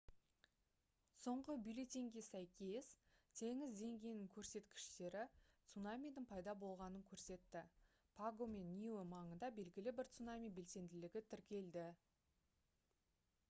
[1.23, 2.87] соңғы бюллетеньге сәйкес
[3.41, 5.21] теңіз деңгейінің көрсеткіштері
[5.73, 7.63] цунамидің пайда болғанын көрсетті
[8.21, 11.87] паго мен ниуэ маңында белгілі бір цунами белсенділігі тіркелді